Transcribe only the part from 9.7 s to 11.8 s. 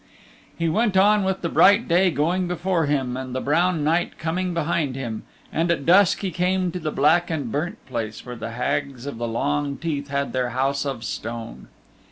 Teeth had their house of stone.